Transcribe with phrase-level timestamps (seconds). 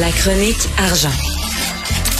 [0.00, 1.12] La chronique argent.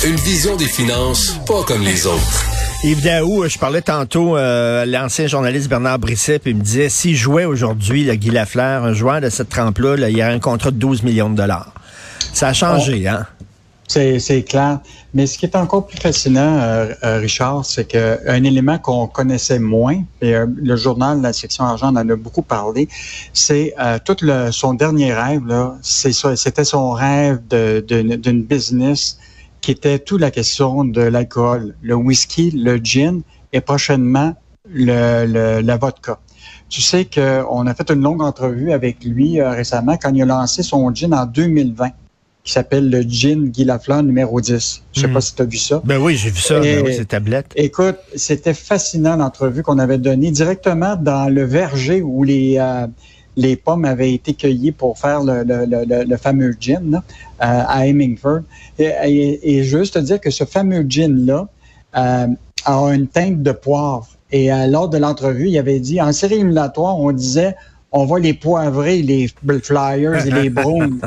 [0.07, 2.46] Une vision des finances pas comme les autres.
[2.85, 7.17] Yves Daou, je parlais tantôt euh, l'ancien journaliste Bernard Brisset, puis il me disait s'il
[7.17, 10.71] jouait aujourd'hui le Guy Lafleur, un joueur de cette trempe-là, il y a un contrat
[10.71, 11.73] de 12 millions de dollars.
[12.32, 13.27] Ça a changé, hein?
[13.89, 14.80] C'est clair.
[15.14, 19.61] Mais ce qui est encore plus fascinant, euh, euh, Richard, c'est qu'un élément qu'on connaissait
[19.61, 22.89] moins, et euh, le journal, la section argent en a beaucoup parlé,
[23.32, 25.43] c'est tout le, son dernier rêve,
[25.82, 29.18] c'était son rêve d'une business
[29.61, 34.34] qui était toute la question de l'alcool, le whisky, le gin et prochainement
[34.69, 36.19] le, le, la vodka.
[36.69, 40.62] Tu sais qu'on a fait une longue entrevue avec lui récemment quand il a lancé
[40.62, 41.91] son gin en 2020
[42.47, 44.83] qui s'appelle le gin Guy Lafleur numéro 10.
[44.92, 45.20] Je sais pas hmm.
[45.20, 45.83] si tu as vu ça.
[45.84, 47.53] Ben oui, j'ai vu ça, ben oui, ces tablettes.
[47.56, 52.87] Écoute, c'était fascinant l'entrevue qu'on avait donnée directement dans le verger où les euh,
[53.34, 57.01] les pommes avaient été cueillies pour faire le, le, le, fameux gin euh,
[57.41, 58.42] à Hemingford.
[58.78, 61.47] Et, et, juste te dire que ce fameux gin-là
[61.97, 62.29] euh,
[62.65, 64.09] a une teinte de poivre.
[64.33, 67.55] Et lors de l'entrevue, il avait dit, en série éliminatoire, on disait
[67.92, 69.31] on va les poivrer, les
[69.62, 71.01] Flyers et les Browns.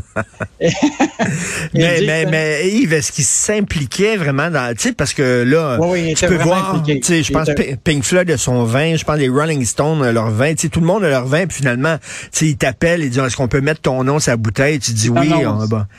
[0.60, 5.78] mais, mais, mais, Yves, est-ce qu'il s'impliquait vraiment dans, tu sais, parce que là,
[6.16, 7.50] tu peux voir, tu sais, je pense
[7.84, 10.80] Pink Floyd a son vin, je pense les Rolling Stones leur vin, tu sais, tout
[10.80, 13.48] le monde a leur vin, puis finalement, tu sais, ils t'appellent, ils disent, est-ce qu'on
[13.48, 14.80] peut mettre ton nom sur la bouteille?
[14.80, 15.30] Tu dis oui.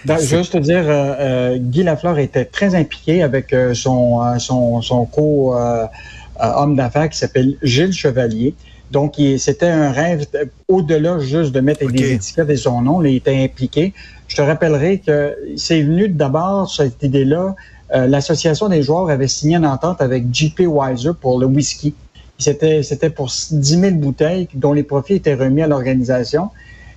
[0.06, 4.83] Non, juste te dire, euh, euh, Guy Lafleur était très impliqué avec euh, son, son,
[4.83, 8.55] son co-homme d'affaires qui s'appelle Gilles Chevalier.
[8.91, 10.27] Donc, c'était un rêve
[10.69, 13.02] au-delà juste de mettre des étiquettes et son nom.
[13.02, 13.94] il était impliqué.
[14.27, 17.55] Je te rappellerai que c'est venu d'abord, cette idée-là,
[17.94, 21.94] euh, l'Association des joueurs avait signé une entente avec JP Weiser pour le whisky.
[22.38, 26.50] C'était, c'était pour 10 000 bouteilles dont les profits étaient remis à l'organisation.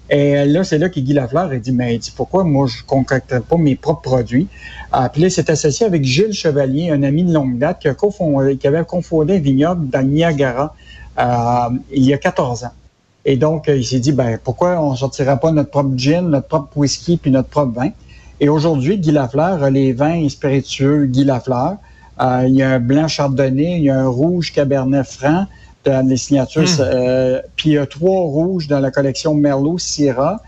[0.09, 3.41] Et là, c'est là que Guy Lafleur a dit, mais dit, pourquoi moi je concocterais
[3.41, 4.47] pas mes propres produits?
[4.91, 7.87] Ah, puis là, il s'est associé avec Gilles Chevalier, un ami de longue date qui,
[7.87, 10.75] a qui avait confondé un vignoble dans Niagara
[11.17, 12.71] il y a 14 ans.
[13.25, 16.47] Et donc, euh, il s'est dit, ben, pourquoi on sortirait pas notre propre gin, notre
[16.47, 17.89] propre whisky, puis notre propre vin?
[18.39, 21.77] Et aujourd'hui, Guy Lafleur a les vins spiritueux Guy Lafleur.
[22.21, 25.45] Euh, il y a un blanc chardonnay, il y a un rouge cabernet franc
[25.85, 26.81] dans les signatures, hmm.
[26.81, 30.41] euh, puis il y a trois rouges dans la collection Merlot Syrah.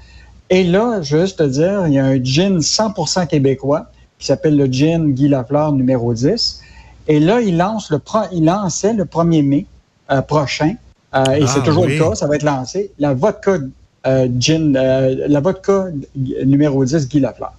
[0.49, 3.87] Et là, juste te dire, il y a un gin 100% québécois
[4.19, 6.61] qui s'appelle le gin Guy Lafleur numéro 10.
[7.07, 8.01] Et là, il lance le
[8.31, 9.74] il lançait le 1er mai euh,
[10.27, 10.75] prochain,
[11.15, 13.57] euh, et c'est ah, toujours le cas, ça va être lancé, la vodka
[14.05, 15.85] euh, gin, la vodka
[16.45, 17.53] numéro 10 Guy Lafleur.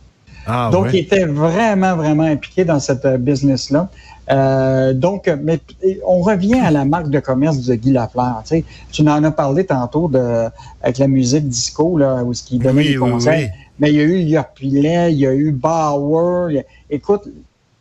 [0.46, 3.88] Ah, donc, il était vraiment, vraiment impliqué dans cette business-là.
[4.30, 5.60] Euh, donc, mais
[6.06, 8.42] on revient à la marque de commerce de Guy Lafleur.
[8.44, 10.48] Tu, sais, tu en as parlé tantôt de,
[10.82, 13.50] avec la musique disco, là, où ce qui donnait des conseils.
[13.78, 16.64] Mais il y a eu Yorpilet, il y a eu Bauer.
[16.90, 17.24] écoute,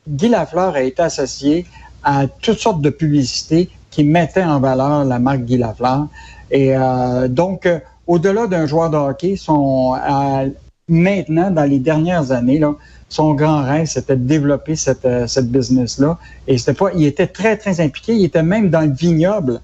[0.08, 1.66] Guy Lafleur a été associé
[2.04, 6.08] à toutes sortes de publicités qui mettait en valeur la marque Guy Lafleur.
[6.52, 10.50] Et euh, donc, euh, au-delà d'un joueur de hockey, son, euh,
[10.90, 12.74] maintenant, dans les dernières années, là,
[13.08, 16.18] son grand rêve, c'était de développer cette, cette business-là.
[16.46, 18.14] Et c'était pas, il était très, très impliqué.
[18.16, 19.62] Il était même dans le vignoble.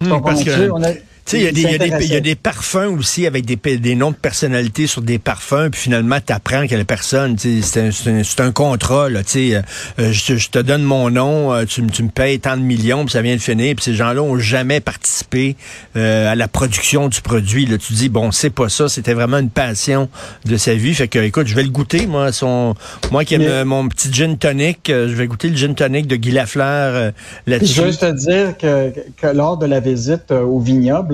[0.00, 0.70] Hmm, parce que...
[0.70, 0.88] on a,
[1.24, 5.00] tu sais, il y, a des parfums aussi avec des, des noms de personnalités sur
[5.00, 9.50] des parfums, puis finalement, tu apprends que la personne, c'est un, un, contrat, là, tu
[9.50, 9.62] sais,
[9.98, 13.12] euh, je, te donne mon nom, euh, tu, tu me payes tant de millions, puis
[13.12, 15.56] ça vient de finir, puis ces gens-là ont jamais participé
[15.96, 17.64] euh, à la production du produit.
[17.64, 20.10] Là, tu dis, bon, c'est pas ça, c'était vraiment une passion
[20.44, 20.94] de sa vie.
[20.94, 22.74] Fait que, écoute, je vais le goûter, moi, son,
[23.10, 26.32] moi qui aime mon petit gin tonic, je vais goûter le gin tonic de Guy
[26.32, 27.12] Lafleur
[27.46, 27.72] là-dessus.
[27.72, 31.13] Je veux juste te dire que, que lors de la visite au vignoble,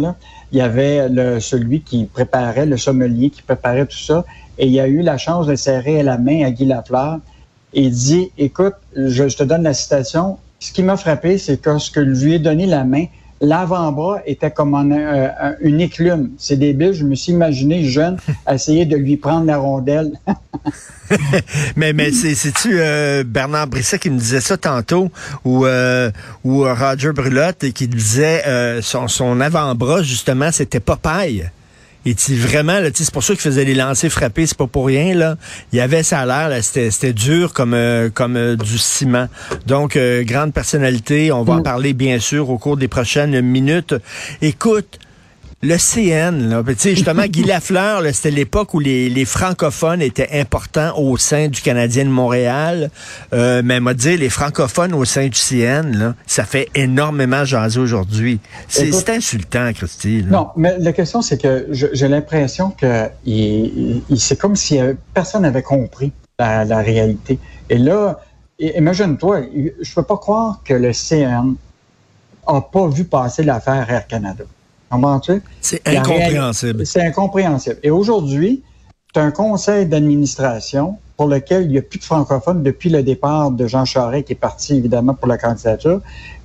[0.52, 1.08] il y avait
[1.40, 4.24] celui qui préparait, le sommelier qui préparait tout ça,
[4.58, 7.18] et il a eu la chance de serrer la main à Guy Lafleur.
[7.72, 11.90] Et dit, écoute, je, te donne la citation, ce qui m'a frappé, c'est que ce
[11.90, 13.06] que lui ai donné la main,
[13.40, 14.74] l'avant-bras était comme
[15.60, 16.30] une éclume.
[16.38, 18.16] C'est débile, je me suis imaginé jeune
[18.52, 20.12] essayer de lui prendre la rondelle.
[21.76, 25.10] mais mais c'est-tu euh, Bernard Brisset qui me disait ça tantôt,
[25.44, 26.10] ou, euh,
[26.44, 31.50] ou Roger Brulotte qui disait euh, son, son avant-bras, justement, c'était Popeye?
[32.06, 35.36] Et vraiment, c'est pour ça qu'il faisait les lancers frappés, c'est pas pour rien, là.
[35.72, 39.28] Il y avait ça à l'air, c'était dur comme, euh, comme euh, du ciment.
[39.66, 41.62] Donc, euh, grande personnalité, on va en mm.
[41.62, 43.94] parler bien sûr au cours des prochaines minutes.
[44.40, 44.98] Écoute,
[45.62, 51.18] le CN, là, justement, Guy Lafleur, c'était l'époque où les, les, francophones étaient importants au
[51.18, 52.90] sein du Canadien de Montréal.
[53.34, 57.78] Euh, mais m'a dit, les francophones au sein du CN, là, ça fait énormément jaser
[57.78, 58.40] aujourd'hui.
[58.68, 60.24] C'est insultant, Christy.
[60.26, 64.78] Non, mais la question, c'est que j'ai l'impression que il, c'est comme si
[65.12, 67.38] personne n'avait compris la, réalité.
[67.68, 68.20] Et là,
[68.58, 69.42] imagine-toi,
[69.80, 71.54] je peux pas croire que le CN
[72.46, 74.44] a pas vu passer l'affaire Air Canada.
[75.60, 76.86] C'est incompréhensible.
[76.86, 77.78] C'est incompréhensible.
[77.82, 78.62] Et aujourd'hui,
[79.12, 83.02] tu as un conseil d'administration pour lequel il n'y a plus de francophones depuis le
[83.02, 86.00] départ de Jean Charest, qui est parti évidemment pour la candidature.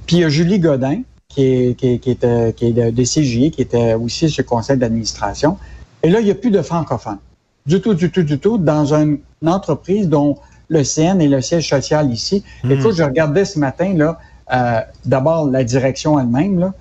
[0.06, 3.52] Puis il y a Julie Godin, qui est, qui, qui était, qui est de, CGI,
[3.52, 5.58] qui était aussi le conseil d'administration.
[6.04, 7.20] Et là, il n'y a plus de francophones.
[7.66, 10.38] Du tout, du tout, du tout, dans une, entreprise dont
[10.70, 12.44] le CN est le siège social ici.
[12.64, 12.72] Hmm.
[12.72, 14.18] Écoute, je regardais ce matin, là,
[14.52, 16.74] euh, d'abord la direction elle-même, là.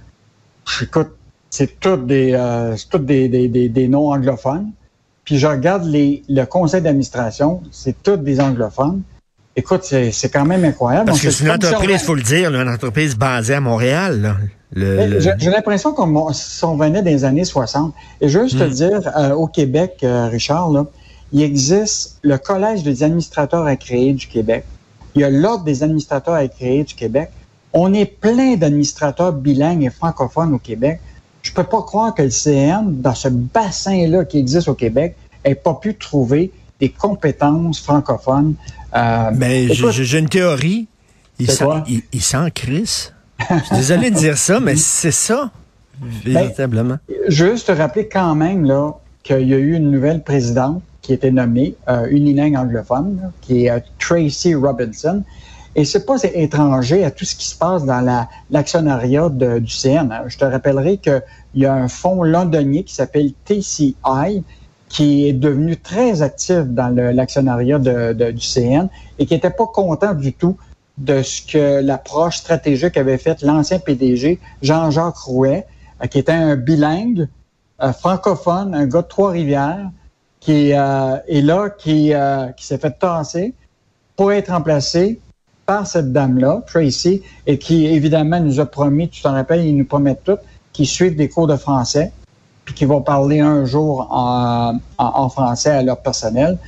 [0.80, 1.10] Écoute,
[1.54, 4.72] c'est tout des, euh, tout des, des, des, des noms anglophones.
[5.24, 9.02] Puis je regarde les, le conseil d'administration, c'est tous des anglophones.
[9.54, 11.06] Écoute, c'est quand même incroyable.
[11.06, 14.36] Parce que c'est une entreprise, il faut le dire, une entreprise basée à Montréal.
[14.74, 17.94] J'ai l'impression qu'on on venait des années 60.
[18.20, 18.70] Et je veux juste te hmm.
[18.70, 20.86] dire, euh, au Québec, euh, Richard, là,
[21.32, 24.64] il existe le Collège des administrateurs à créer du Québec.
[25.14, 27.30] Il y a l'Ordre des administrateurs à créer du Québec.
[27.72, 30.98] On est plein d'administrateurs bilingues et francophones au Québec.
[31.44, 35.14] Je peux pas croire que le CN, dans ce bassin-là qui existe au Québec,
[35.44, 36.50] ait pas pu trouver
[36.80, 38.54] des compétences francophones.
[38.96, 40.88] Euh, mais j'ai une théorie.
[41.38, 43.10] Il sent, il, il sent Chris.
[43.38, 45.50] Je suis désolé de dire ça, mais c'est ça,
[46.24, 46.98] véritablement.
[47.08, 48.92] Ben, juste te rappeler quand même là
[49.22, 53.70] qu'il y a eu une nouvelle présidente qui était nommée, euh, unilingue anglophone, qui est
[53.70, 55.22] euh, Tracy Robinson.
[55.76, 60.08] Et c'est pas étranger à tout ce qui se passe dans l'actionnariat du CN.
[60.26, 61.22] Je te rappellerai qu'il
[61.56, 63.96] y a un fonds londonien qui s'appelle TCI
[64.88, 68.88] qui est devenu très actif dans l'actionnariat du CN
[69.18, 70.56] et qui n'était pas content du tout
[70.98, 75.66] de ce que l'approche stratégique avait faite l'ancien PDG, Jean-Jacques Rouet,
[76.02, 77.28] euh, qui était un bilingue,
[77.82, 79.90] euh, francophone, un gars de Trois-Rivières,
[80.40, 82.12] qui euh, est là, qui,
[82.56, 83.54] qui s'est fait tasser
[84.14, 85.20] pour être remplacé
[85.66, 89.84] par cette dame-là, Tracy, et qui évidemment nous a promis, tu t'en rappelles, ils nous
[89.84, 90.38] promettent tout,
[90.72, 92.12] qu'ils suivent des cours de français,
[92.64, 96.58] puis qu'ils vont parler un jour en, en, français à leur personnel.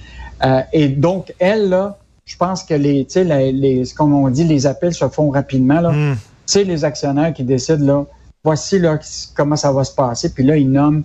[0.44, 4.44] Euh, et donc, elle, là, je pense que les, tu sais, les, comme on dit,
[4.44, 5.80] les appels se font rapidement.
[5.80, 5.92] Là.
[5.92, 8.04] Tu sais, les actionnaires qui décident, là,
[8.44, 8.98] voici là,
[9.34, 10.32] comment ça va se passer.
[10.32, 11.04] Puis là, ils nomment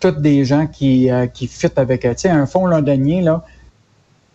[0.00, 3.44] tous des gens qui, euh, qui fit avec, tu sais, un fonds londonien, là,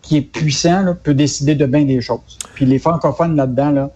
[0.02, 2.38] qui est puissant, là, peut décider de bien des choses.
[2.54, 3.92] Puis les francophones là-dedans, là,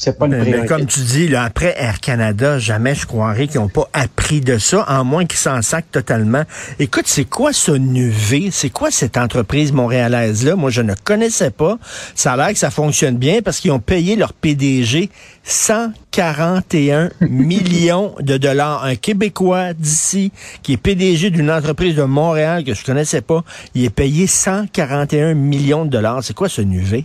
[0.00, 3.60] c'est pas une mais, comme tu dis, là, après Air Canada, jamais je croirais qu'ils
[3.60, 6.44] n'ont pas appris de ça, en moins qu'ils s'en sacent totalement.
[6.78, 8.52] Écoute, c'est quoi ce NUV?
[8.52, 10.54] C'est quoi cette entreprise montréalaise-là?
[10.54, 11.78] Moi, je ne connaissais pas.
[12.14, 15.10] Ça a l'air que ça fonctionne bien parce qu'ils ont payé leur PDG
[15.42, 18.84] 141 millions de dollars.
[18.84, 20.30] Un Québécois d'ici,
[20.62, 23.42] qui est PDG d'une entreprise de Montréal que je connaissais pas,
[23.74, 26.22] il est payé 141 millions de dollars.
[26.22, 27.04] C'est quoi ce NUV?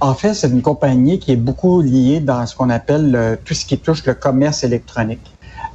[0.00, 3.66] En fait, c'est une compagnie qui est beaucoup liée dans ce qu'on appelle tout ce
[3.66, 5.30] qui touche le commerce électronique.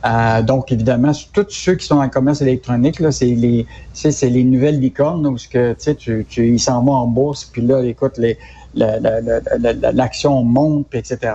[0.05, 4.43] Euh, donc, évidemment, tous ceux qui sont en commerce électronique, là, c'est les, c'est les
[4.43, 7.63] nouvelles licornes où ce que, tu sais, tu, tu, ils s'en vont en bourse, puis
[7.63, 8.37] là, écoute, les,
[8.75, 11.33] l'action monte, etc.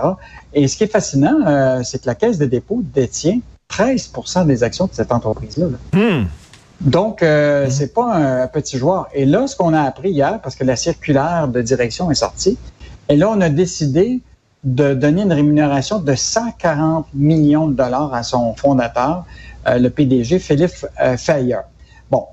[0.53, 3.39] Et ce qui est fascinant, euh, c'est que la Caisse de dépôt détient
[3.69, 5.67] 13% des actions de cette entreprise-là.
[5.93, 6.25] Hmm.
[6.79, 7.69] Donc, euh, hmm.
[7.69, 9.07] c'est pas un petit joueur.
[9.13, 12.57] Et là, ce qu'on a appris hier, parce que la circulaire de direction est sortie,
[13.11, 14.21] et là, on a décidé
[14.63, 19.25] de donner une rémunération de 140 millions de dollars à son fondateur,
[19.67, 21.17] euh, le PDG Philippe euh,
[22.09, 22.25] Bon,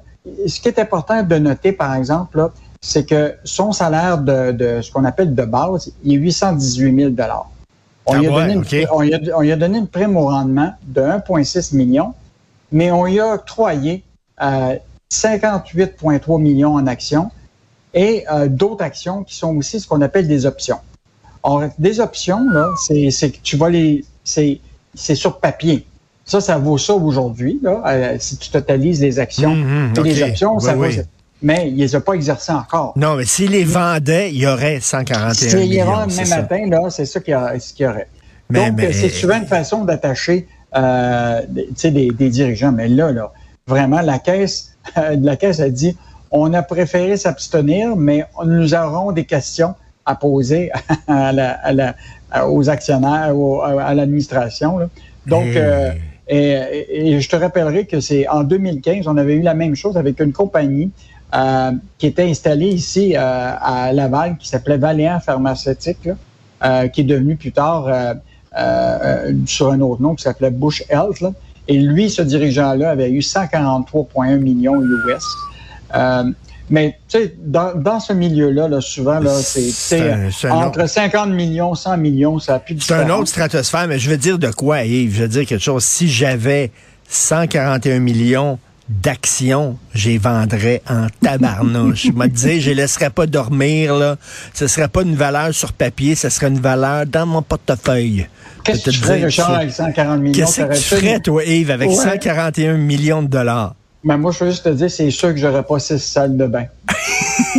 [0.47, 5.05] ce qui est important de noter, par exemple, c'est que son salaire de, ce qu'on
[5.05, 7.51] appelle de base, il est 818 000 dollars.
[8.07, 11.75] On, ah lui a donné une, on, a, donné une prime au rendement de 1,6
[11.75, 12.15] million,
[12.71, 14.05] mais on y a octroyé
[14.41, 17.33] 58,3 euh, millions en actions
[17.99, 20.79] et euh, d'autres actions qui sont aussi ce qu'on appelle des options.
[21.43, 24.05] Or, des options, là, c'est que tu vas les.
[24.23, 25.85] C'est sur papier.
[26.25, 27.61] Ça, ça vaut ça aujourd'hui.
[27.65, 30.85] Euh, si tu totalises les actions mmh, mmh, et les options, ça vaut.
[31.43, 32.93] Mais il ne les a pas exercées encore.
[32.97, 35.35] Non, mais s'il les vendait, il y aurait 141 millions.
[35.35, 38.09] S'il les vendait même matin, là, c'est ça qu'il y, aurait.
[38.51, 42.73] Donc, c'est souvent une façon d'attacher euh, des, des, dirigeants.
[42.73, 43.33] Mais là, là,
[43.67, 45.97] vraiment, la caisse, la caisse a dit
[46.31, 50.71] on a préféré s'abstenir, mais nous aurons des questions à poser
[52.47, 53.35] aux actionnaires,
[53.81, 54.79] à l'administration.
[55.27, 55.93] Donc, euh,
[56.29, 60.21] et, je te rappellerai que c'est en 2015, on avait eu la même chose avec
[60.21, 60.91] une compagnie
[61.35, 66.09] euh, qui était installée ici euh, à Laval, qui s'appelait Valéant Pharmaceutique,
[66.93, 67.89] qui est devenu plus tard
[69.47, 71.23] sur un autre nom qui s'appelait Bush Health.
[71.69, 75.23] Et lui, ce dirigeant-là, avait eu 143,1 millions US.
[75.95, 76.25] Euh,
[76.71, 79.71] Mais tu sais, dans, dans ce milieu-là, là, souvent, là, c'est
[80.51, 84.11] entre 50 millions, 100 millions, ça a plus de C'est un autre stratosphère, mais je
[84.11, 85.17] veux dire de quoi, Yves?
[85.17, 85.85] Je veux dire quelque chose.
[85.85, 86.71] Si j'avais
[87.09, 92.07] 141 millions d'actions, j'y vendrais en tabarnouche.
[92.07, 94.17] je me disais, je les laisserais pas dormir, là.
[94.55, 98.27] Ce serait pas une valeur sur papier, ce serait une valeur dans mon portefeuille.
[98.65, 100.33] Qu'est-ce que tu ferais, Richard, avec 140 millions?
[100.33, 103.75] Qu'est-ce que tu ferais, toi, Yves, avec 141 millions de dollars?
[104.05, 106.47] Ben, moi, je veux juste te dire, c'est sûr que j'aurais pas six salles de
[106.47, 106.67] bain.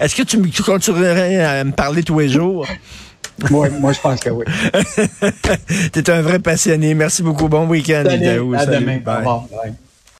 [0.00, 2.66] Est-ce que tu, continuerais à me parler tous les jours?
[3.50, 4.44] moi, moi, je pense que oui.
[5.92, 6.94] tu es un vrai passionné.
[6.94, 7.48] Merci beaucoup.
[7.48, 8.04] Bon week-end.
[8.04, 8.98] Salut, à demain.
[8.98, 9.72] Bye.